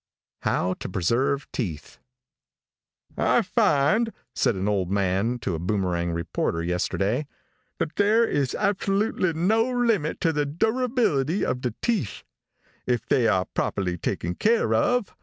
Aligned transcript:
HOW 0.41 0.73
TO 0.73 0.89
PRESERVE 0.89 1.47
TEETH 1.51 1.99
|I 3.19 3.43
FIND," 3.43 4.11
said 4.33 4.55
an 4.55 4.67
old 4.67 4.89
man 4.89 5.37
to 5.41 5.53
a 5.53 5.59
Boomerang 5.59 6.11
reporter, 6.11 6.63
yesterday, 6.63 7.27
"that 7.77 7.97
there 7.97 8.25
is 8.25 8.55
absolutely 8.55 9.33
no 9.33 9.69
limit 9.69 10.19
to 10.21 10.33
the 10.33 10.47
durability 10.47 11.45
of 11.45 11.61
the 11.61 11.75
teeth, 11.83 12.23
if 12.87 13.05
they 13.05 13.27
are 13.27 13.45
properly 13.45 13.95
taken 13.95 14.33
care 14.33 14.73
of. 14.73 15.15